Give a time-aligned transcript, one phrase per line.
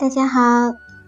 [0.00, 0.40] 大家好，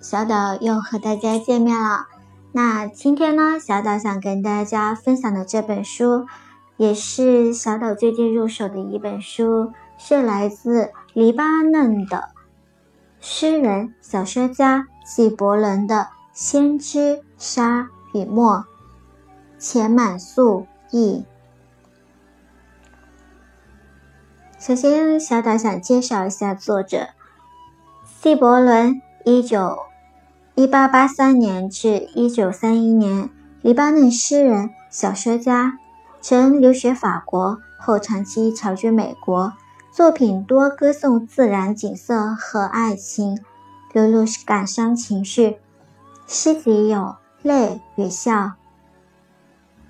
[0.03, 2.09] 小岛又和大家见面了。
[2.53, 6.27] 那今天呢，小岛想跟大家分享的这本书，
[6.77, 12.33] 也是小岛最近入手的一本书，是来自黎巴嫩的
[13.19, 15.97] 诗人、小说家纪伯伦的
[16.35, 18.57] 《先知沙与墨》，
[19.59, 21.25] 钱满素译。
[24.59, 27.09] 首先，小岛想介绍一下作者。
[28.23, 29.77] 纪伯伦，一九
[30.55, 33.29] 一八八三年至一九三一年，
[33.63, 35.81] 黎巴嫩诗人、小说家，
[36.21, 39.55] 曾留学法国，后长期侨居美国。
[39.91, 43.41] 作品多歌颂自然景色和爱情，
[43.93, 45.57] 流露感伤情绪。
[46.29, 46.99] 诗集有
[47.43, 48.33] 《泪与笑》《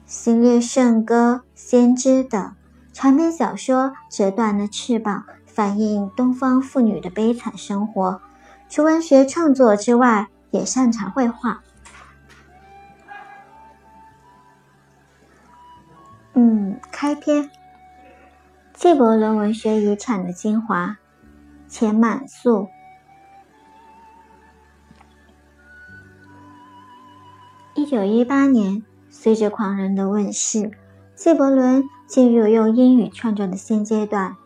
[0.07, 2.55] 行列圣歌》《先知》等。
[2.95, 5.25] 长篇小说《折断了翅膀》。
[5.55, 8.21] 反映东方妇女的悲惨生活。
[8.69, 11.63] 除文学创作之外，也擅长绘画。
[16.33, 17.51] 嗯，开篇。
[18.73, 20.97] 纪伯伦文学遗产的精华，
[21.69, 22.69] 钱满素。
[27.75, 30.71] 一九一八年，随着《狂人》的问世，
[31.15, 34.37] 纪伯伦进入用英语创作的新阶段。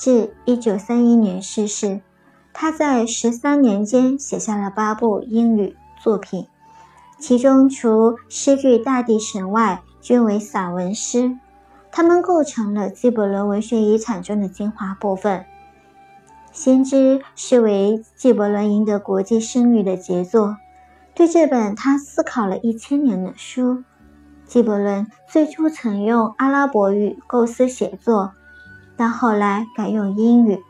[0.00, 2.00] 至一九三一年逝世，
[2.54, 6.46] 他在十三年间写下了八部英语作品，
[7.18, 11.36] 其中除诗句《大地神》外，均为散文诗。
[11.92, 15.40] 它们构成了纪伯伦文学遗产中的精华部分。
[16.50, 20.56] 《先知》是为纪伯伦赢得国际声誉的杰作。
[21.14, 23.84] 对这本他思考了一千年的书，
[24.46, 28.32] 纪伯伦最初曾用阿拉伯语构思写作。
[29.00, 30.62] 但后来改用英语，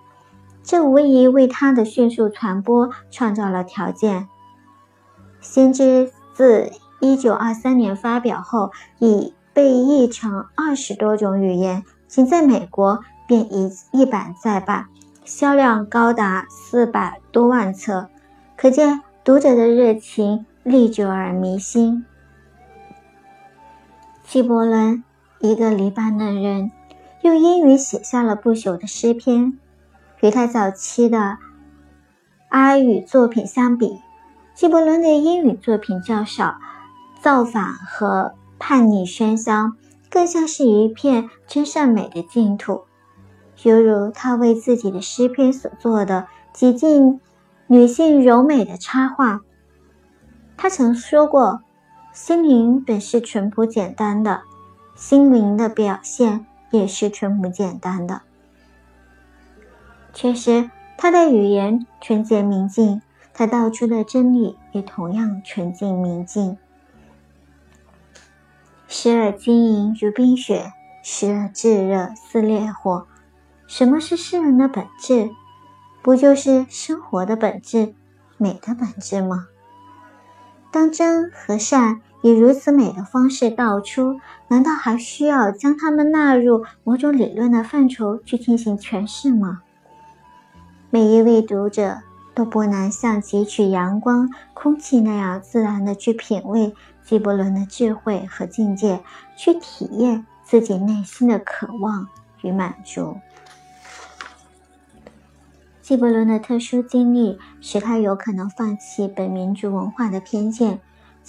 [0.63, 4.21] 这无疑为他的迅速传播创造了条件。
[5.41, 14.87] 《先知》自1923年发表后，已被译成二十多种语言，仅在美国便已一版再版，
[15.25, 18.09] 销量高达四百多万册，
[18.57, 22.07] 可见读者的热情历久而弥新。
[24.23, 25.03] 纪伯伦，
[25.41, 26.71] 一个黎巴嫩人。
[27.23, 29.59] 用英语写下了不朽的诗篇。
[30.21, 31.39] 与他早期的
[32.51, 34.01] 阿语作品相比，
[34.55, 36.57] 纪伯伦的英语作品较少，
[37.23, 39.73] 造反和叛逆喧嚣，
[40.11, 42.83] 更像是一片真善美的净土，
[43.63, 47.21] 犹如他为自己的诗篇所做的几近
[47.67, 49.41] 女性柔美的插画。
[50.59, 51.63] 他曾说过
[52.13, 54.43] ：“心灵本是淳朴简单的，
[54.95, 58.23] 心灵的表现。”也是纯朴简单的。
[60.13, 63.01] 确实，他的语言纯洁明净，
[63.33, 66.59] 他道出的真理也同样纯净明净。
[68.89, 70.73] 时而晶莹如冰雪，
[71.03, 73.07] 时而炙热似烈火。
[73.69, 75.31] 什么是诗人的本质？
[76.03, 77.95] 不就是生活的本质、
[78.37, 79.47] 美的本质吗？
[80.73, 82.01] 当真和善。
[82.23, 89.63] 以如此美的方式道出，难道还需要将它们纳入某种理论的范畴去进行诠释吗？
[90.91, 91.99] 每一位读者
[92.35, 99.01] 都不难像汲取阳光、空气那样自然的去品味纪伯伦的智慧和境界，
[99.37, 102.09] 去体验自己内心的渴望
[102.43, 103.17] 与满足。
[105.81, 110.81] 纪伯伦的特殊经历使他有可能放弃本民族文化的偏见。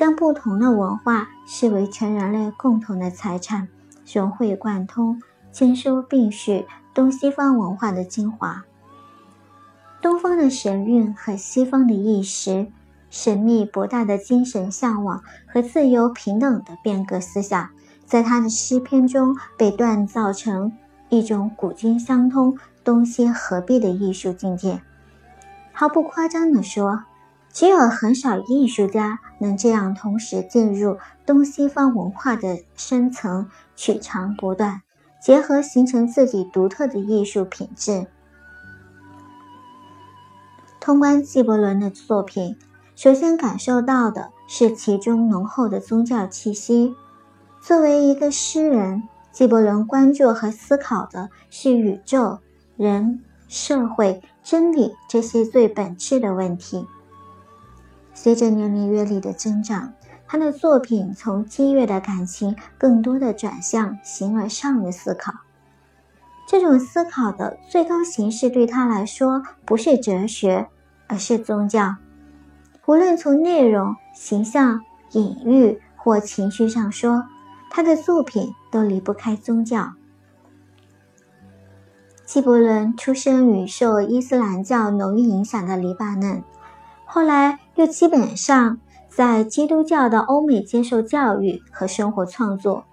[0.01, 3.67] 将不同的文化视为全人类共同的财产，
[4.11, 8.63] 融会贯通，兼收并蓄东西方文化的精华。
[10.01, 12.71] 东方的神韵和西方的意识，
[13.11, 17.69] 神秘博大的精神向往和自由平等的变革思想，
[18.03, 20.75] 在他的诗篇中被锻造成
[21.09, 24.81] 一种古今相通、东西合璧的艺术境界。
[25.71, 27.03] 毫不夸张地说。
[27.53, 34.83] 只有很少艺术家能这样同时进入东西方文化的深层，取长补短，
[35.19, 38.05] 结合形成自己独特的艺术品质。
[40.79, 42.55] 通关纪伯伦的作品，
[42.95, 46.93] 首先感受到的是其中浓厚的宗教气息。
[47.59, 49.01] 作为一个诗人，
[49.31, 52.37] 纪伯伦关注和思考的是宇宙、
[52.77, 56.85] 人、社会、真理这些最本质的问题。
[58.23, 59.93] 随着年龄阅历的增长，
[60.27, 65.33] 他的作品从激越的感情，更多的转向形而上的思考。
[66.47, 70.67] 这种思考的最高形式对他来说，不是哲学，
[71.07, 71.95] 而是宗教。
[72.85, 74.81] 无论从内容、形象、
[75.13, 77.23] 隐喻或情绪上说，
[77.71, 79.93] 他的作品都离不开宗教。
[82.23, 86.43] 纪伯伦出生于受伊斯兰教浓郁影响的黎巴嫩，
[87.07, 88.77] 后来又基本上
[89.09, 92.85] 在基督教的欧美接受教育和生活创作。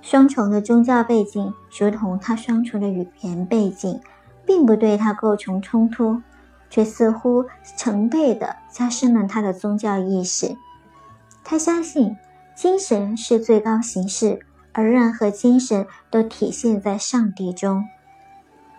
[0.00, 4.00] 双重的宗教背景，如同他双重的语言背景，
[4.46, 6.22] 并不对他构成冲突。
[6.68, 7.44] 却似乎
[7.76, 10.56] 成倍地加深了他的宗教意识。
[11.44, 12.16] 他相信
[12.56, 14.40] 精神是最高形式，
[14.72, 17.84] 而任何精神都体现在上帝中。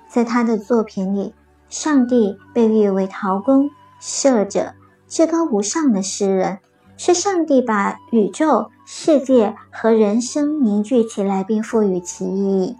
[0.09, 1.33] 在他的作品里，
[1.69, 3.69] 上帝被誉为陶工、
[4.01, 4.73] 摄者、
[5.07, 6.59] 至高无上的诗人，
[6.97, 12.75] 是上帝把宇宙、世界和人生凝聚起来，并赋予其意义。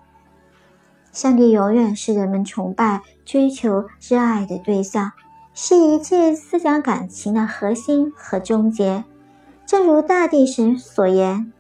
[1.11, 5.13] 上帝永远是人们崇拜、追求、热爱的对象，
[5.53, 9.03] 是一切思想感情的核心和终结。
[9.65, 11.51] 正如大地神所言：“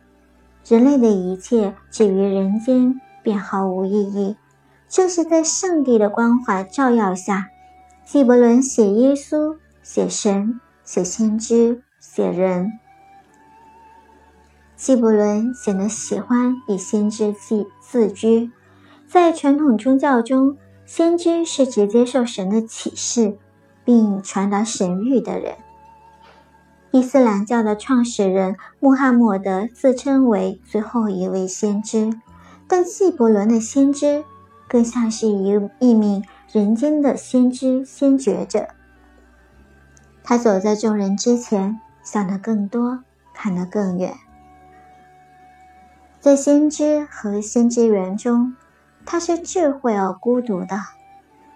[0.67, 4.35] 人类的一切止于人间便毫无意义。”
[4.87, 7.47] 正是在上帝的关怀照耀下，
[8.05, 9.57] 纪伯伦写耶稣、
[9.89, 12.73] 写神、写先知、写人。
[14.75, 18.51] 纪伯伦显得喜欢以先知自自居。
[19.07, 23.37] 在传统宗教中，先知是直接受神的启示，
[23.85, 25.55] 并传达神谕的人。
[26.91, 32.11] 伊斯兰教的创始人穆罕默德自称为最后一位先知，
[32.67, 34.25] 但纪伯伦的先知
[34.67, 38.67] 更像是一一名人间的先知先觉者。
[40.29, 42.99] 他走在众人之前，想得更多，
[43.33, 44.13] 看得更远。
[46.19, 48.53] 在先知和先知园中。
[49.05, 50.77] 他是智慧而孤独的，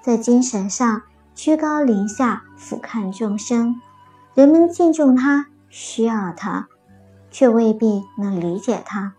[0.02, 1.02] 在精神上
[1.36, 3.76] 居高临下俯瞰众生。
[4.34, 6.70] 人们敬重他，需要他，
[7.30, 9.12] 却未必能理解他。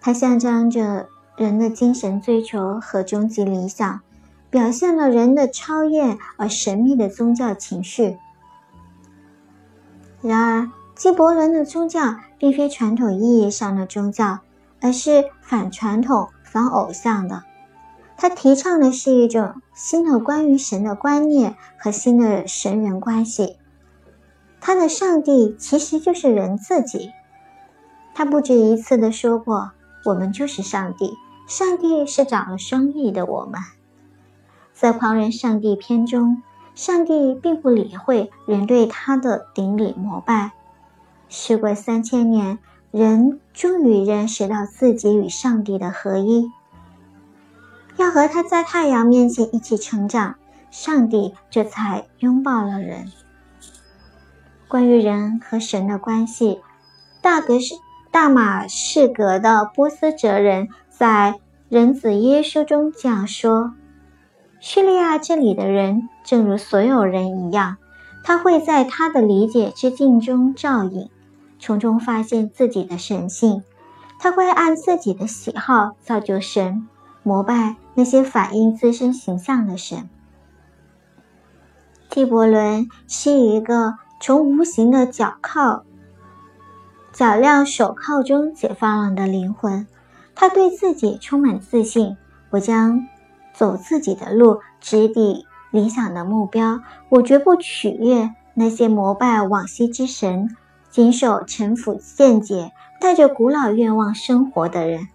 [0.00, 1.06] 他象征着
[1.36, 4.00] 人的精神追求和终极理想，
[4.50, 8.18] 表现了人的超验而神秘的宗教情绪。
[10.24, 14.40] 然而，纪伯伦的宗教并非传统意义上的宗教，
[14.80, 16.28] 而是反传统。
[16.42, 17.42] 反偶像的，
[18.16, 23.56] 他提倡的是一种新的关于神的观念和新的神人关系。
[24.60, 27.10] 他的上帝其实就是人自己。
[28.14, 29.72] 他不止一次的说过
[30.06, 31.14] ：“我们就是上帝，
[31.48, 33.60] 上帝是长了双翼的我们。”
[34.72, 36.40] 在《狂人上帝篇》中，
[36.74, 40.52] 上帝并不理会人对他的顶礼膜拜。
[41.28, 42.58] 时过三千年。
[42.90, 46.48] 人终于认识到自己与上帝的合一，
[47.96, 50.36] 要和他在太阳面前一起成长，
[50.70, 53.10] 上帝这才拥抱了人。
[54.68, 56.60] 关于人和神的关系，
[57.20, 57.74] 大格是
[58.12, 61.34] 大马士革的波斯哲人在
[61.68, 63.74] 《人子耶稣》中这样说
[64.66, 67.76] ：“叙利亚这里的人，正如所有人一样，
[68.22, 71.10] 他会在他的理解之境中照应。”
[71.60, 73.62] 从中发现自己的神性，
[74.18, 76.88] 他会按自己的喜好造就神，
[77.22, 80.08] 膜拜那些反映自身形象的神。
[82.08, 85.84] 纪伯伦是一个从无形的脚铐、
[87.12, 89.86] 脚镣手铐中解放了的灵魂。
[90.34, 92.16] 他对自己充满自信
[92.48, 93.06] ：“我将
[93.54, 96.80] 走自己的路，直抵理想的目标。
[97.08, 100.54] 我绝不取悦那些膜拜往昔之神。”
[100.90, 102.70] 经受臣服、见解，
[103.00, 105.08] 带着古老愿望生活的人。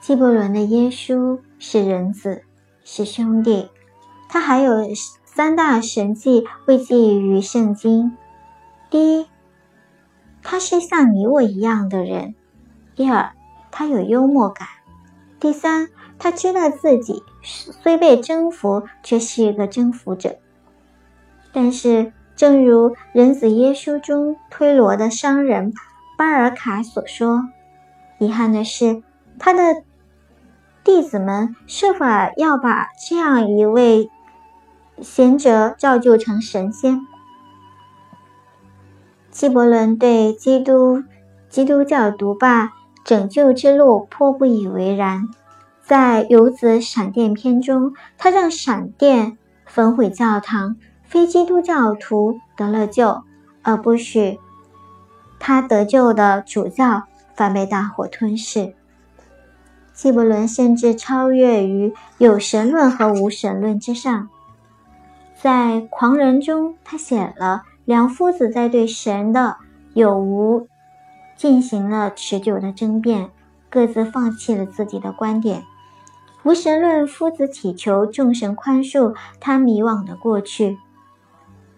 [0.00, 2.44] 纪伯伦的耶稣是人子，
[2.84, 3.68] 是兄弟。
[4.28, 4.84] 他还有
[5.24, 8.16] 三大神迹未记于圣经：
[8.88, 9.26] 第一，
[10.44, 12.34] 他是像你我一样的人；
[12.94, 13.32] 第二，
[13.72, 14.68] 他有幽默感；
[15.40, 20.36] 第三，他知道自己虽被征服，却是一个征服者。
[21.52, 22.12] 但是。
[22.36, 25.74] 正如人子耶稣中推罗的商人
[26.16, 27.50] 巴尔卡所说
[28.16, 29.02] ：“遗憾的是，
[29.38, 29.82] 他的
[30.82, 34.08] 弟子们设法要把这样一位
[35.02, 37.06] 贤者造就成神仙。”
[39.30, 41.04] 纪伯伦对基督
[41.50, 42.72] 基督教独霸
[43.10, 45.26] 拯救之路颇不以为然。
[45.82, 49.36] 在《游子闪电篇》中，他让闪电
[49.66, 50.76] 焚毁教堂。
[51.02, 53.24] 非基督教徒得了救，
[53.62, 54.38] 而不许
[55.40, 57.02] 他得救的主教
[57.34, 58.74] 反被大火吞噬。
[59.92, 64.28] 纪伯伦甚至超越于有神论和无神论之上。
[65.34, 69.56] 在《狂人》中，他写了两夫子在对神的
[69.94, 70.68] 有无
[71.40, 73.30] 进行了持久的争辩，
[73.70, 75.64] 各自放弃了自己的观点。
[76.42, 80.76] 无神论夫子祈求众神宽恕他迷惘的过去，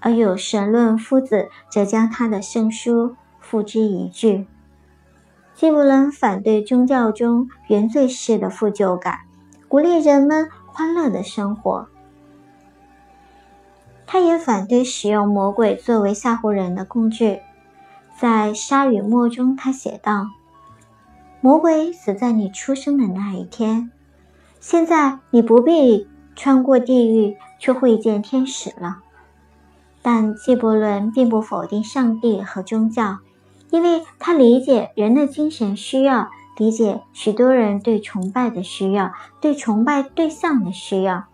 [0.00, 4.49] 而有神论夫子则将他的圣书付之一炬。
[5.54, 9.21] 既不能反对宗教中原罪式的负疚感，
[9.69, 11.87] 鼓励人们欢乐的生活。
[14.09, 17.42] 他也反对使用魔鬼作为吓唬人的工具。
[18.23, 20.29] 在《沙与墨》中，他写道
[21.43, 23.91] ：“魔鬼死在你出生的那一天。”
[24.62, 28.99] 现在你不必穿过地狱去会见天使了，
[30.02, 33.19] 但纪伯伦并不否定上帝和宗教，
[33.71, 39.11] 因为他理解人的精神需要，理解许多人对崇拜的需要，
[39.41, 41.25] 对崇拜对象的需要。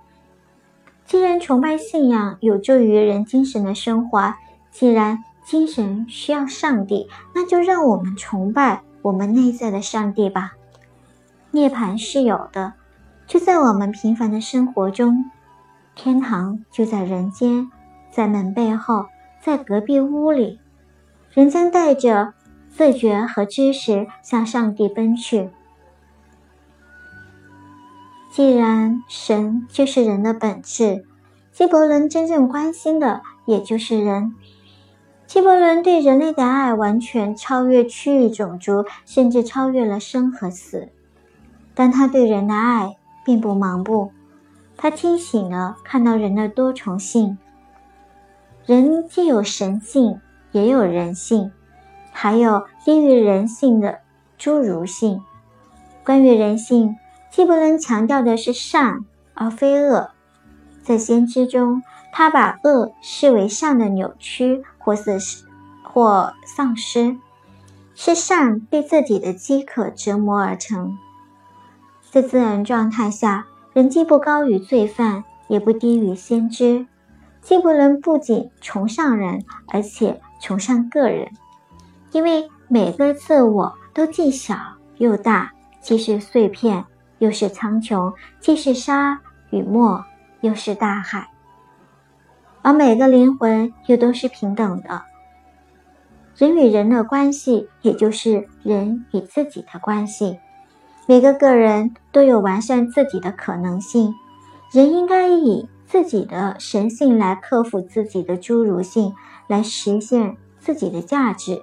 [1.04, 4.38] 既然崇拜信仰有助于人精神的升华，
[4.71, 10.52] 既然精神需要上帝，那就让我们崇拜我们内在的上帝吧。
[11.52, 12.75] 涅槃是有的。
[13.26, 15.25] 就在我们平凡的生活中，
[15.95, 17.71] 天堂就在人间，
[18.11, 19.07] 在门背后，
[19.40, 20.61] 在隔壁屋里，
[21.33, 22.35] 人将带着
[22.69, 25.49] 自觉和知识向上帝奔去。
[28.31, 31.07] 既然神就是人的本质，
[31.50, 34.35] 纪伯伦真正关心的也就是人。
[35.28, 40.88] 纪伯伦对人类的爱完全超越区域种族，甚至超越了生和死，
[41.75, 42.97] 但他对人的爱。
[43.25, 44.11] 并不盲目，
[44.78, 47.37] 他清醒了，看到人的多重性。
[48.64, 50.18] 人既有神性，
[50.52, 51.52] 也有人性，
[52.11, 53.99] 还有低于人性的
[54.40, 55.20] 侏儒性。
[56.02, 56.97] 关于人性，
[57.30, 59.04] 既不能强调的是善
[59.35, 60.12] 而非恶。
[60.82, 65.18] 在先知中，他把恶视为善的扭曲或是
[65.82, 67.16] 或丧失，
[67.94, 70.98] 是善被自己的饥渴折磨而成。
[72.10, 76.86] 在自然状态下，人既不高于罪犯，也不低于先知。
[77.40, 81.30] 既不能不仅崇尚人，而且崇尚个人，
[82.12, 84.56] 因为每个自我都既小
[84.98, 86.84] 又大，既是碎片，
[87.18, 90.04] 又是苍穹；既是沙与沫，
[90.40, 91.30] 又是大海。
[92.68, 95.00] 而每个灵魂又都是平等的。
[96.37, 100.38] 人与人的关系，也就是人与自己的关系。
[101.06, 104.14] 每个个人都有完善自己的可能性，
[104.70, 109.14] 人应该以自己的神性来克服自己的侏儒性，
[109.46, 111.62] 来实现自己的价值，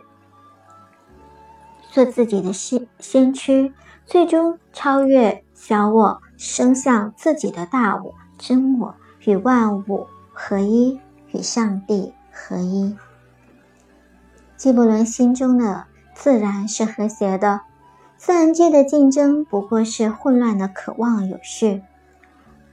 [1.91, 3.71] 做自己的先先驱，
[4.07, 8.95] 最终超越小我，升向自己的大我、真我，
[9.25, 10.07] 与万物
[10.38, 11.00] 合一，
[11.32, 12.96] 与上帝合一。
[14.58, 17.62] 纪伯伦心中的自然是和谐的。
[18.18, 21.82] 自然界的竞争不过是混乱的渴望有序，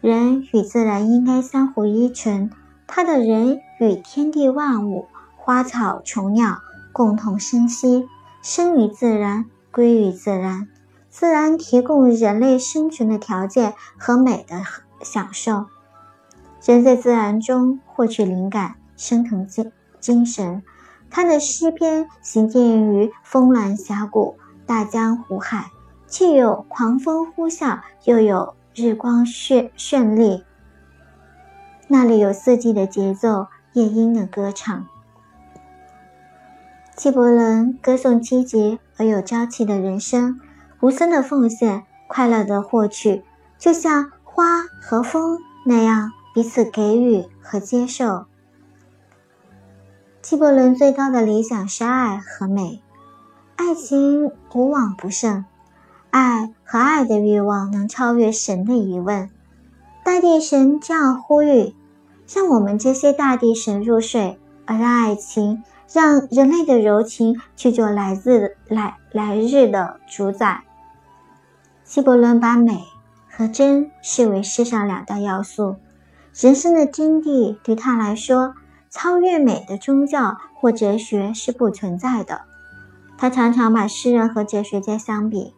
[0.00, 2.50] 人与自然应该相互依存。
[2.86, 6.58] 他的人与天地万物、花草虫鸟
[6.92, 8.08] 共同生息，
[8.42, 10.68] 生于自然，归于自然。
[11.10, 14.62] 自然提供人类生存的条件和美的
[15.02, 15.66] 享受。
[16.64, 20.62] 人在自然中获取灵感，升腾精精神。
[21.10, 24.36] 他的诗篇行进于峰峦峡谷。
[24.64, 25.70] 大江湖海，
[26.06, 30.44] 既有狂风呼啸，又有日光绚绚丽。
[31.88, 34.86] 那里有四季的节奏，夜莺的歌唱。
[36.94, 40.40] 纪伯伦歌颂积极而有朝气的人生，
[40.80, 43.24] 无私的奉献，快乐的获取，
[43.58, 48.26] 就像花和风那样彼此给予和接受。
[50.20, 52.82] 纪伯伦最高的理想是爱和美。
[53.56, 55.44] 爱情无往不胜，
[56.10, 59.30] 爱和爱的欲望能超越神的疑问。
[60.04, 61.74] 大地神这样呼吁：
[62.32, 65.62] 让我们这些大地神入睡，而让爱情，
[65.92, 70.64] 让人类的柔情去做来自来来日的主宰。
[71.84, 72.82] 希伯伦把美
[73.30, 75.76] 和真视为世上两大要素。
[76.34, 78.54] 人生的真谛对他来说，
[78.88, 82.42] 超越美的宗教或哲学是不存在的。
[83.18, 85.54] 他常常把诗人和哲学家相比，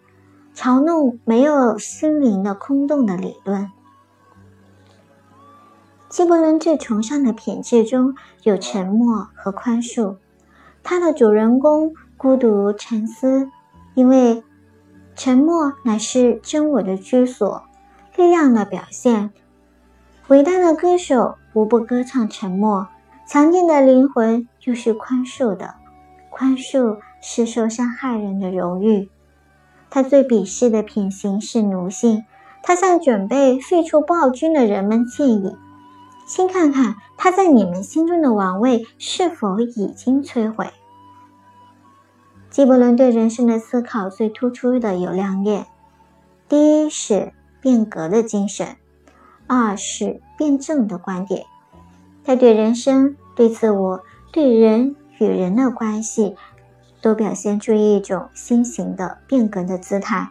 [0.54, 3.70] 嘲弄没有心灵的空洞的理论。
[6.08, 10.16] 纪伯伦最崇尚的品质中有沉默和宽恕。
[10.82, 13.48] 他的主人公孤独沉思，
[13.94, 14.44] 因为
[15.16, 17.64] 沉默乃是真我的居所，
[18.16, 19.32] 力量的表现。
[20.28, 22.88] 伟大的歌手无不歌唱沉默。
[23.26, 25.74] 强健的灵魂又是宽恕的，
[26.30, 29.10] 宽恕是受伤害人的荣誉。
[29.90, 32.24] 他最鄙视的品行是奴性。
[32.62, 35.54] 他向准备废除暴君的人们建议
[36.26, 40.70] ：“先看看他在你们心中的王位是否已经摧毁。”
[42.48, 45.66] 纪伯伦对人生的思考最突出的有两点：
[46.48, 48.76] 第一是变革的精神，
[49.46, 51.44] 二是辩证的观点。
[52.24, 54.00] 他对人生、对自我、
[54.32, 56.34] 对人与人的关系，
[57.02, 60.30] 都表现出一种新型的变革的姿态。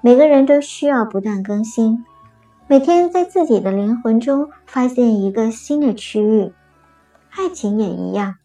[0.00, 2.04] 每个人都需要不断更新，
[2.66, 6.52] 每天在自己的灵魂中发现一个新的区域。
[7.30, 8.36] 爱情也一样，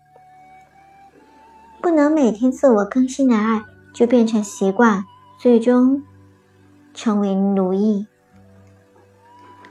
[1.81, 3.63] 不能每天自我更新的爱
[3.93, 5.03] 就变成习惯，
[5.39, 6.03] 最终
[6.93, 8.07] 成为奴役。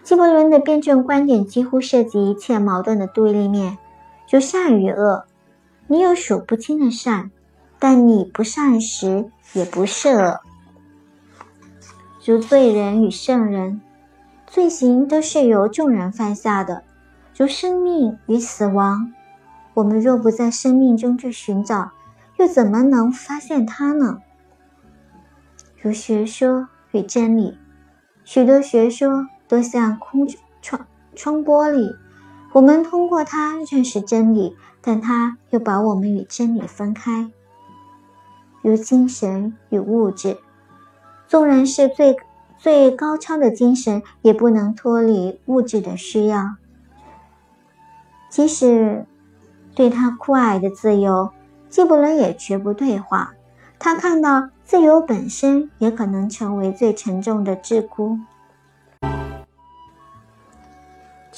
[0.06, 3.76] 纪伯伦的辩证观点几乎涉及一切矛盾的对立面，
[4.24, 5.24] 就善与恶。
[5.88, 7.32] 你有数不清的善，
[7.80, 10.38] 但你不善时也不是恶。
[12.24, 13.80] 如罪人与圣人，
[14.46, 16.82] 罪行都是由众人犯下的；
[17.36, 19.12] 如生命与死亡，
[19.74, 21.90] 我们若不在生命中去寻找，
[22.36, 24.18] 又怎么能发现它呢？
[25.82, 27.58] 如学说与真理，
[28.24, 29.26] 许多学说。
[29.48, 30.26] 都像空
[30.60, 31.96] 窗窗玻璃，
[32.52, 37.30] 我们通过它认识真理，但它又把我们与真理分开。
[38.62, 40.38] 如精神与物质，
[41.28, 42.16] 纵然是最
[42.58, 46.56] 最高超的精神，也不能脱离物质的需要。
[48.28, 49.06] 即使
[49.74, 51.30] 对他酷爱的自由，
[51.68, 53.34] 纪伯伦也绝不对话。
[53.78, 58.18] 他看到自由本身也可能成为最沉重的桎梏。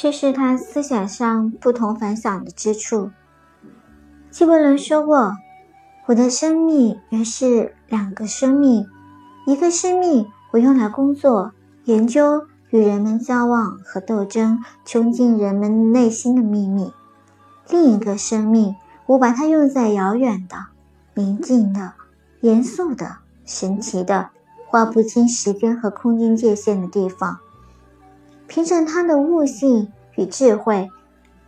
[0.00, 3.10] 这是他思想上不同凡响的之处。
[4.30, 5.34] 纪伯伦说过
[6.06, 8.86] ：“我的生命原是两个生命，
[9.44, 11.50] 一个生命我用来工作、
[11.82, 16.92] 研究、与人们交往和斗争，穷尽人们内心的秘密；
[17.68, 20.66] 另一个生命，我把它用在遥远的、
[21.14, 21.94] 宁静的、
[22.42, 24.30] 严肃的、神奇的、
[24.68, 27.40] 划不清时间和空间界限的地方。”
[28.48, 30.90] 凭着他的悟性与智慧，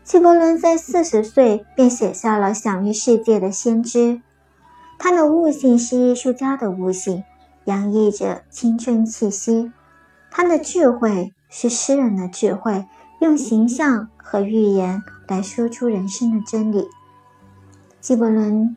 [0.04, 3.98] 纪伯伦在四十岁便写下了享誉世界的《先知》。
[4.98, 7.24] 他的悟性是艺术家的悟性，
[7.64, 9.72] 洋溢着青春气息；
[10.30, 12.86] 他的智慧是诗人的智慧，
[13.20, 16.86] 用形象和寓言来说出人生的真理。
[17.98, 18.76] 纪伯伦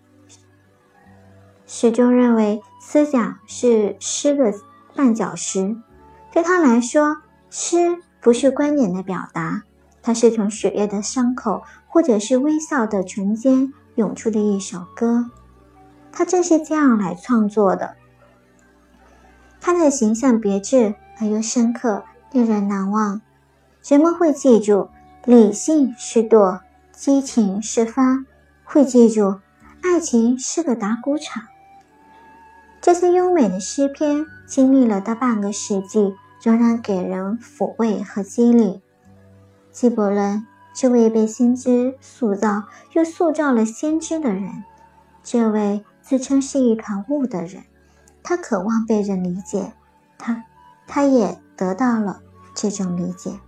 [1.67, 4.53] 始终认为，思想是诗的
[4.95, 5.75] 绊脚石。
[6.31, 7.17] 对他来说，
[7.49, 7.97] 诗。
[8.23, 9.63] 不是观点的表达，
[10.01, 15.29] 它是从血液的伤口，或者是微笑的唇间涌出的一首歌。
[16.09, 17.95] 他正是这样来创作的。
[19.59, 23.21] 他的形象别致而又深刻，令人难忘。
[23.86, 24.88] 人们会记住
[25.25, 26.62] 理性是舵，
[26.93, 28.25] 激情是帆，
[28.63, 29.41] 会记住
[29.81, 31.43] 爱情是个打鼓场。
[32.79, 36.15] 这些优美的诗篇经历了大半个世纪。
[36.43, 38.82] 仍然给人抚慰和激励。
[39.71, 44.65] 纪伯伦，这位被先知塑造又塑造了先知的人，
[45.23, 47.63] 这位自称是一团雾的人，
[48.21, 49.71] 他渴望被人理解，
[50.17, 50.43] 他，
[50.86, 52.21] 他也得到了
[52.53, 53.39] 这种理解。